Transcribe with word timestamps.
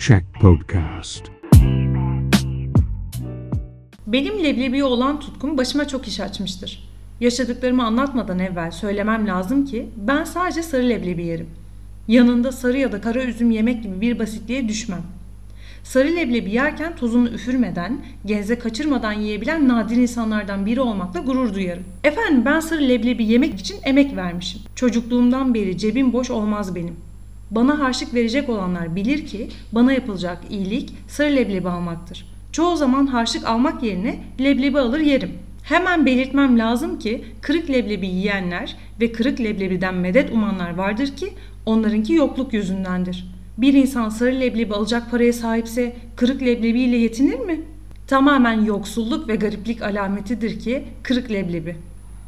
Check 0.00 0.24
Podcast. 0.40 1.24
Benim 4.06 4.44
leblebiye 4.44 4.84
olan 4.84 5.20
tutkum 5.20 5.58
başıma 5.58 5.88
çok 5.88 6.08
iş 6.08 6.20
açmıştır. 6.20 6.88
Yaşadıklarımı 7.20 7.84
anlatmadan 7.84 8.38
evvel 8.38 8.70
söylemem 8.70 9.26
lazım 9.26 9.64
ki 9.64 9.88
ben 9.96 10.24
sadece 10.24 10.62
sarı 10.62 10.88
leblebi 10.88 11.24
yerim. 11.24 11.46
Yanında 12.08 12.52
sarı 12.52 12.78
ya 12.78 12.92
da 12.92 13.00
kara 13.00 13.24
üzüm 13.24 13.50
yemek 13.50 13.82
gibi 13.82 14.00
bir 14.00 14.18
basitliğe 14.18 14.68
düşmem. 14.68 15.02
Sarı 15.82 16.16
leblebi 16.16 16.50
yerken 16.50 16.96
tozunu 16.96 17.28
üfürmeden, 17.28 18.00
genze 18.26 18.58
kaçırmadan 18.58 19.12
yiyebilen 19.12 19.68
nadir 19.68 19.96
insanlardan 19.96 20.66
biri 20.66 20.80
olmakla 20.80 21.20
gurur 21.20 21.54
duyarım. 21.54 21.84
Efendim 22.04 22.44
ben 22.44 22.60
sarı 22.60 22.88
leblebi 22.88 23.24
yemek 23.24 23.60
için 23.60 23.76
emek 23.84 24.16
vermişim. 24.16 24.60
Çocukluğumdan 24.74 25.54
beri 25.54 25.78
cebim 25.78 26.12
boş 26.12 26.30
olmaz 26.30 26.74
benim. 26.74 27.09
Bana 27.50 27.78
harçlık 27.78 28.14
verecek 28.14 28.48
olanlar 28.48 28.96
bilir 28.96 29.26
ki 29.26 29.48
bana 29.72 29.92
yapılacak 29.92 30.38
iyilik 30.50 30.94
sarı 31.08 31.36
leblebi 31.36 31.68
almaktır. 31.68 32.26
Çoğu 32.52 32.76
zaman 32.76 33.06
harçlık 33.06 33.46
almak 33.48 33.82
yerine 33.82 34.18
leblebi 34.40 34.78
alır 34.78 35.00
yerim. 35.00 35.30
Hemen 35.62 36.06
belirtmem 36.06 36.58
lazım 36.58 36.98
ki 36.98 37.24
kırık 37.40 37.70
leblebi 37.70 38.06
yiyenler 38.06 38.76
ve 39.00 39.12
kırık 39.12 39.40
leblebiden 39.40 39.94
medet 39.94 40.32
umanlar 40.32 40.74
vardır 40.74 41.16
ki 41.16 41.32
onlarınki 41.66 42.12
yokluk 42.12 42.54
yüzündendir. 42.54 43.34
Bir 43.58 43.74
insan 43.74 44.08
sarı 44.08 44.40
leblebi 44.40 44.74
alacak 44.74 45.10
paraya 45.10 45.32
sahipse 45.32 45.96
kırık 46.16 46.42
leblebiyle 46.42 46.96
yetinir 46.96 47.38
mi? 47.38 47.60
Tamamen 48.06 48.64
yoksulluk 48.64 49.28
ve 49.28 49.36
gariplik 49.36 49.82
alametidir 49.82 50.60
ki 50.60 50.84
kırık 51.02 51.30
leblebi. 51.30 51.76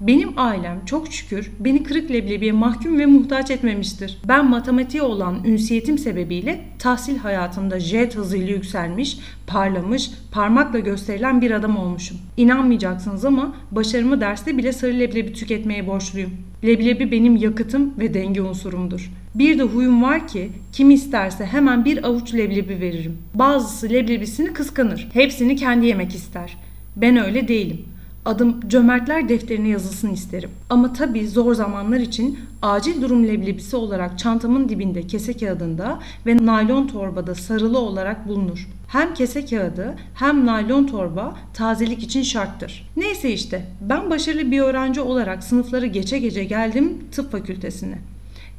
Benim 0.06 0.32
ailem 0.36 0.84
çok 0.86 1.12
şükür 1.12 1.50
beni 1.60 1.82
kırık 1.82 2.10
leblebiye 2.10 2.52
mahkum 2.52 2.98
ve 2.98 3.06
muhtaç 3.06 3.50
etmemiştir. 3.50 4.18
Ben 4.28 4.50
matematiğe 4.50 5.02
olan 5.02 5.44
ünsiyetim 5.44 5.98
sebebiyle 5.98 6.60
tahsil 6.78 7.18
hayatımda 7.18 7.80
jet 7.80 8.16
hızıyla 8.16 8.54
yükselmiş, 8.54 9.18
parlamış, 9.46 10.10
parmakla 10.32 10.78
gösterilen 10.78 11.40
bir 11.40 11.50
adam 11.50 11.76
olmuşum. 11.76 12.18
İnanmayacaksınız 12.36 13.24
ama 13.24 13.56
başarımı 13.70 14.20
derste 14.20 14.58
bile 14.58 14.72
sarı 14.72 14.98
leblebi 14.98 15.32
tüketmeye 15.32 15.86
borçluyum. 15.86 16.30
Leblebi 16.64 17.10
benim 17.10 17.36
yakıtım 17.36 17.94
ve 17.98 18.14
denge 18.14 18.42
unsurumdur. 18.42 19.10
Bir 19.34 19.58
de 19.58 19.62
huyum 19.62 20.02
var 20.02 20.28
ki 20.28 20.50
kim 20.72 20.90
isterse 20.90 21.46
hemen 21.46 21.84
bir 21.84 22.04
avuç 22.04 22.34
leblebi 22.34 22.80
veririm. 22.80 23.18
Bazısı 23.34 23.90
leblebisini 23.90 24.52
kıskanır. 24.52 25.08
Hepsini 25.12 25.56
kendi 25.56 25.86
yemek 25.86 26.14
ister. 26.14 26.56
Ben 26.96 27.16
öyle 27.16 27.48
değilim. 27.48 27.84
Adım 28.24 28.68
cömertler 28.68 29.28
defterine 29.28 29.68
yazılsın 29.68 30.10
isterim. 30.10 30.50
Ama 30.70 30.92
tabii 30.92 31.28
zor 31.28 31.54
zamanlar 31.54 32.00
için 32.00 32.38
acil 32.62 33.02
durum 33.02 33.28
leblebisi 33.28 33.76
olarak 33.76 34.18
çantamın 34.18 34.68
dibinde 34.68 35.06
kese 35.06 35.36
kağıdında 35.36 35.98
ve 36.26 36.36
naylon 36.46 36.86
torbada 36.86 37.34
sarılı 37.34 37.78
olarak 37.78 38.28
bulunur. 38.28 38.68
Hem 38.88 39.14
kese 39.14 39.46
kağıdı 39.46 39.94
hem 40.14 40.46
naylon 40.46 40.84
torba 40.84 41.36
tazelik 41.54 42.02
için 42.02 42.22
şarttır. 42.22 42.90
Neyse 42.96 43.32
işte 43.32 43.66
ben 43.80 44.10
başarılı 44.10 44.50
bir 44.50 44.60
öğrenci 44.60 45.00
olarak 45.00 45.44
sınıfları 45.44 45.86
geçe 45.86 46.18
gece 46.18 46.44
geldim 46.44 46.98
tıp 47.12 47.32
fakültesine. 47.32 47.98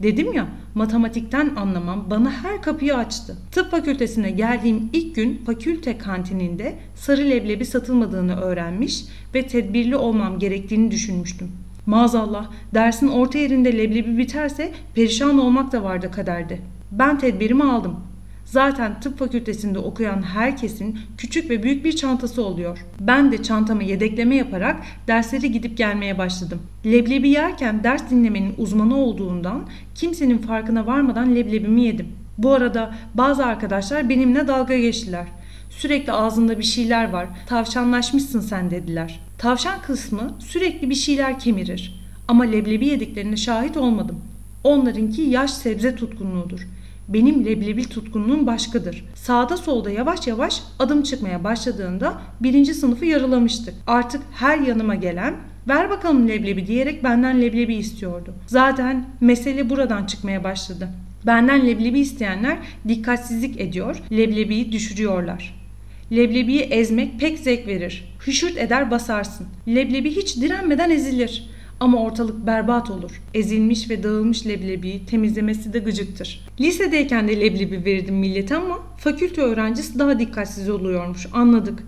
Dedim 0.03 0.33
ya 0.33 0.47
matematikten 0.75 1.55
anlamam 1.55 2.05
bana 2.09 2.31
her 2.31 2.61
kapıyı 2.61 2.97
açtı. 2.97 3.37
Tıp 3.51 3.71
fakültesine 3.71 4.31
geldiğim 4.31 4.89
ilk 4.93 5.15
gün 5.15 5.41
fakülte 5.45 5.97
kantininde 5.97 6.75
sarı 6.95 7.21
leblebi 7.21 7.65
satılmadığını 7.65 8.35
öğrenmiş 8.35 9.05
ve 9.35 9.47
tedbirli 9.47 9.95
olmam 9.95 10.39
gerektiğini 10.39 10.91
düşünmüştüm. 10.91 11.51
Maazallah 11.85 12.51
dersin 12.73 13.07
orta 13.07 13.37
yerinde 13.37 13.77
leblebi 13.77 14.17
biterse 14.17 14.71
perişan 14.95 15.39
olmak 15.39 15.71
da 15.71 15.83
vardı 15.83 16.11
kaderde. 16.11 16.59
Ben 16.91 17.19
tedbirimi 17.19 17.63
aldım. 17.63 17.99
Zaten 18.45 18.99
tıp 18.99 19.19
fakültesinde 19.19 19.79
okuyan 19.79 20.21
herkesin 20.21 20.99
küçük 21.17 21.49
ve 21.49 21.63
büyük 21.63 21.85
bir 21.85 21.95
çantası 21.95 22.43
oluyor. 22.43 22.85
Ben 22.99 23.31
de 23.31 23.43
çantama 23.43 23.83
yedekleme 23.83 24.35
yaparak 24.35 24.83
derslere 25.07 25.47
gidip 25.47 25.77
gelmeye 25.77 26.17
başladım. 26.17 26.61
Leblebi 26.85 27.29
yerken 27.29 27.83
ders 27.83 28.09
dinlemenin 28.09 28.53
uzmanı 28.57 28.97
olduğundan 28.97 29.69
kimsenin 29.95 30.37
farkına 30.37 30.87
varmadan 30.87 31.35
leblebimi 31.35 31.81
yedim. 31.81 32.07
Bu 32.37 32.53
arada 32.53 32.95
bazı 33.13 33.45
arkadaşlar 33.45 34.09
benimle 34.09 34.47
dalga 34.47 34.77
geçtiler. 34.77 35.27
Sürekli 35.69 36.11
ağzında 36.11 36.59
bir 36.59 36.63
şeyler 36.63 37.09
var. 37.09 37.27
Tavşanlaşmışsın 37.47 38.39
sen 38.39 38.71
dediler. 38.71 39.19
Tavşan 39.37 39.81
kısmı 39.81 40.35
sürekli 40.39 40.89
bir 40.89 40.95
şeyler 40.95 41.39
kemirir. 41.39 42.03
Ama 42.27 42.43
leblebi 42.43 42.85
yediklerine 42.85 43.37
şahit 43.37 43.77
olmadım. 43.77 44.19
Onlarınki 44.63 45.21
yaş 45.21 45.51
sebze 45.51 45.95
tutkunluğudur. 45.95 46.67
Benim 47.07 47.45
leblebi 47.45 47.89
tutkunluğum 47.89 48.47
başkadır. 48.47 49.05
Sağda 49.15 49.57
solda 49.57 49.89
yavaş 49.89 50.27
yavaş 50.27 50.61
adım 50.79 51.03
çıkmaya 51.03 51.43
başladığında 51.43 52.21
birinci 52.41 52.73
sınıfı 52.73 53.05
yarılamıştık. 53.05 53.73
Artık 53.87 54.21
her 54.31 54.59
yanıma 54.59 54.95
gelen 54.95 55.35
ver 55.67 55.89
bakalım 55.89 56.27
leblebi 56.27 56.67
diyerek 56.67 57.03
benden 57.03 57.41
leblebi 57.41 57.75
istiyordu. 57.75 58.33
Zaten 58.47 59.05
mesele 59.21 59.69
buradan 59.69 60.05
çıkmaya 60.05 60.43
başladı. 60.43 60.89
Benden 61.25 61.67
leblebi 61.67 61.99
isteyenler 61.99 62.57
dikkatsizlik 62.87 63.61
ediyor, 63.61 64.03
leblebiyi 64.11 64.71
düşürüyorlar. 64.71 65.63
Leblebiyi 66.11 66.61
ezmek 66.61 67.19
pek 67.19 67.39
zevk 67.39 67.67
verir. 67.67 68.15
Hüşürt 68.27 68.57
eder 68.57 68.91
basarsın. 68.91 69.47
Leblebi 69.67 70.15
hiç 70.15 70.41
direnmeden 70.41 70.89
ezilir. 70.89 71.49
Ama 71.83 72.03
ortalık 72.03 72.47
berbat 72.47 72.89
olur. 72.89 73.21
Ezilmiş 73.33 73.89
ve 73.89 74.03
dağılmış 74.03 74.47
leblebiyi 74.47 75.05
temizlemesi 75.05 75.73
de 75.73 75.79
gıcıktır. 75.79 76.45
Lisedeyken 76.59 77.27
de 77.27 77.41
leblebi 77.41 77.85
verirdim 77.85 78.15
millete 78.15 78.55
ama 78.55 78.79
fakülte 78.97 79.41
öğrencisi 79.41 79.99
daha 79.99 80.19
dikkatsiz 80.19 80.69
oluyormuş 80.69 81.27
anladık. 81.33 81.83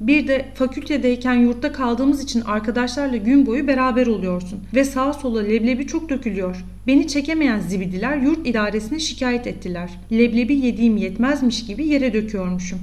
Bir 0.00 0.28
de 0.28 0.48
fakültedeyken 0.54 1.34
yurtta 1.34 1.72
kaldığımız 1.72 2.22
için 2.22 2.40
arkadaşlarla 2.40 3.16
gün 3.16 3.46
boyu 3.46 3.66
beraber 3.66 4.06
oluyorsun 4.06 4.60
ve 4.74 4.84
sağa 4.84 5.12
sola 5.12 5.40
leblebi 5.40 5.86
çok 5.86 6.08
dökülüyor. 6.08 6.64
Beni 6.86 7.08
çekemeyen 7.08 7.60
zibidiler 7.60 8.16
yurt 8.16 8.46
idaresine 8.46 8.98
şikayet 8.98 9.46
ettiler. 9.46 9.90
Leblebi 10.12 10.54
yediğim 10.54 10.96
yetmezmiş 10.96 11.66
gibi 11.66 11.86
yere 11.86 12.12
döküyormuşum. 12.12 12.78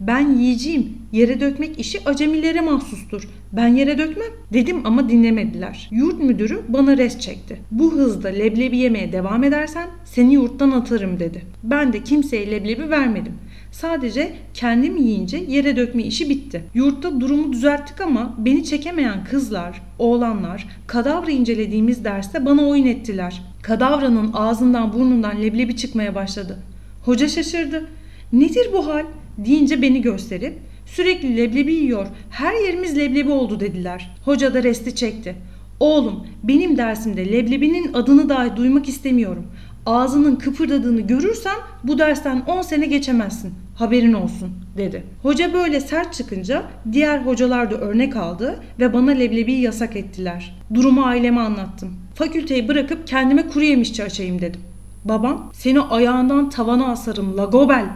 Ben 0.00 0.38
yiyeceğim. 0.38 0.98
Yere 1.12 1.40
dökmek 1.40 1.78
işi 1.78 2.08
acemilere 2.08 2.60
mahsustur. 2.60 3.28
Ben 3.52 3.68
yere 3.68 3.98
dökmem 3.98 4.30
dedim 4.52 4.80
ama 4.84 5.08
dinlemediler. 5.08 5.88
Yurt 5.92 6.20
müdürü 6.22 6.60
bana 6.68 6.96
res 6.96 7.18
çekti. 7.18 7.60
Bu 7.70 7.92
hızda 7.92 8.28
leblebi 8.28 8.76
yemeye 8.76 9.12
devam 9.12 9.44
edersen 9.44 9.88
seni 10.04 10.34
yurttan 10.34 10.70
atarım 10.70 11.20
dedi. 11.20 11.42
Ben 11.62 11.92
de 11.92 12.04
kimseye 12.04 12.50
leblebi 12.50 12.90
vermedim. 12.90 13.32
Sadece 13.72 14.32
kendim 14.54 14.96
yiyince 14.96 15.36
yere 15.36 15.76
dökme 15.76 16.02
işi 16.02 16.30
bitti. 16.30 16.64
Yurtta 16.74 17.20
durumu 17.20 17.52
düzelttik 17.52 18.00
ama 18.00 18.34
beni 18.38 18.64
çekemeyen 18.64 19.24
kızlar, 19.24 19.82
oğlanlar 19.98 20.66
kadavra 20.86 21.30
incelediğimiz 21.30 22.04
derste 22.04 22.46
bana 22.46 22.62
oyun 22.68 22.86
ettiler. 22.86 23.42
Kadavranın 23.62 24.30
ağzından 24.32 24.92
burnundan 24.92 25.42
leblebi 25.42 25.76
çıkmaya 25.76 26.14
başladı. 26.14 26.58
Hoca 27.04 27.28
şaşırdı. 27.28 27.88
Nedir 28.32 28.68
bu 28.72 28.86
hal? 28.86 29.04
Deyince 29.38 29.82
beni 29.82 30.02
gösterip 30.02 30.58
sürekli 30.86 31.36
leblebi 31.36 31.74
yiyor 31.74 32.06
her 32.30 32.54
yerimiz 32.54 32.98
leblebi 32.98 33.30
oldu 33.30 33.60
dediler. 33.60 34.16
Hoca 34.24 34.54
da 34.54 34.62
resti 34.62 34.94
çekti. 34.94 35.36
Oğlum 35.80 36.26
benim 36.42 36.76
dersimde 36.76 37.32
leblebinin 37.32 37.92
adını 37.94 38.28
dahi 38.28 38.56
duymak 38.56 38.88
istemiyorum. 38.88 39.46
Ağzının 39.86 40.36
kıpırdadığını 40.36 41.00
görürsen 41.00 41.56
bu 41.84 41.98
dersten 41.98 42.40
10 42.46 42.62
sene 42.62 42.86
geçemezsin. 42.86 43.54
Haberin 43.74 44.12
olsun 44.12 44.50
dedi. 44.76 45.02
Hoca 45.22 45.52
böyle 45.52 45.80
sert 45.80 46.14
çıkınca 46.14 46.62
diğer 46.92 47.18
hocalar 47.18 47.70
da 47.70 47.74
örnek 47.74 48.16
aldı 48.16 48.60
ve 48.80 48.92
bana 48.92 49.10
leblebiyi 49.10 49.60
yasak 49.60 49.96
ettiler. 49.96 50.56
Durumu 50.74 51.02
aileme 51.02 51.40
anlattım. 51.40 51.94
Fakülteyi 52.14 52.68
bırakıp 52.68 53.06
kendime 53.06 53.48
kuru 53.48 53.64
yemişçi 53.64 54.04
açayım 54.04 54.40
dedim. 54.40 54.60
Babam 55.04 55.50
seni 55.52 55.80
ayağından 55.80 56.50
tavana 56.50 56.86
asarım 56.86 57.36
lagobel 57.36 57.86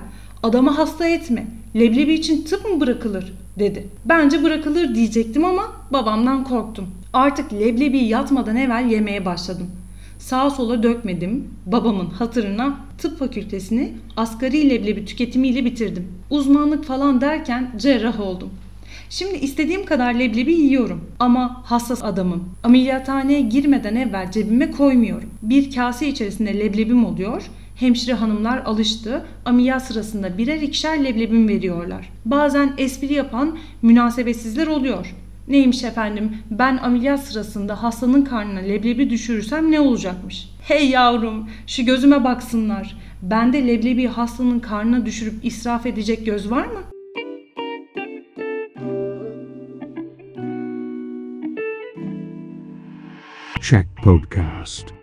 Adamı 0.43 0.71
hasta 0.71 1.09
etme. 1.09 1.47
Leblebi 1.77 2.15
için 2.15 2.43
tıp 2.43 2.65
mı 2.65 2.81
bırakılır? 2.81 3.33
dedi. 3.59 3.89
Bence 4.05 4.43
bırakılır 4.43 4.95
diyecektim 4.95 5.45
ama 5.45 5.73
babamdan 5.91 6.45
korktum. 6.45 6.87
Artık 7.13 7.53
leblebi 7.53 7.99
yatmadan 7.99 8.57
evvel 8.57 8.91
yemeye 8.91 9.25
başladım. 9.25 9.71
Sağa 10.19 10.51
sola 10.51 10.83
dökmedim. 10.83 11.49
Babamın 11.67 12.07
hatırına 12.07 12.77
tıp 12.99 13.19
fakültesini 13.19 13.93
asgari 14.17 14.71
leblebi 14.71 15.05
tüketimiyle 15.05 15.65
bitirdim. 15.65 16.09
Uzmanlık 16.31 16.85
falan 16.85 17.21
derken 17.21 17.71
cerrah 17.77 18.21
oldum. 18.21 18.51
Şimdi 19.11 19.35
istediğim 19.35 19.85
kadar 19.85 20.15
leblebi 20.15 20.53
yiyorum 20.53 21.05
ama 21.19 21.63
hassas 21.65 22.05
adamım. 22.05 22.45
Ameliyathaneye 22.63 23.41
girmeden 23.41 23.95
evvel 23.95 24.31
cebime 24.31 24.71
koymuyorum. 24.71 25.31
Bir 25.43 25.75
kase 25.75 26.09
içerisinde 26.09 26.59
leblebim 26.59 27.05
oluyor 27.05 27.51
Hemşire 27.75 28.15
hanımlar 28.15 28.59
alıştı. 28.59 29.27
Ameliyat 29.45 29.87
sırasında 29.87 30.39
birer 30.39 30.61
ikişer 30.61 31.05
leblebim 31.05 31.49
veriyorlar. 31.49 32.13
Bazen 32.25 32.73
espri 32.79 33.15
yapan 33.15 33.59
münasebetsizler 33.83 34.67
oluyor. 34.67 35.15
Neymiş 35.49 35.85
efendim 35.85 36.37
ben 36.51 36.77
ameliyat 36.77 37.21
sırasında 37.25 37.83
hastanın 37.83 38.25
karnına 38.25 38.59
leblebi 38.59 39.11
düşürürsem 39.11 39.71
ne 39.71 39.81
olacakmış? 39.81 40.49
Hey 40.63 40.91
yavrum 40.91 41.49
şu 41.67 41.85
gözüme 41.85 42.25
baksınlar. 42.25 42.97
Bende 43.23 43.67
leblebi 43.67 44.07
hastanın 44.07 44.61
karnına 44.61 45.07
düşürüp 45.07 45.35
israf 45.45 45.87
edecek 45.87 46.27
göz 46.27 46.51
var 46.51 46.67
mı? 46.67 46.81
Shack 53.61 53.87
Podcast. 54.05 55.02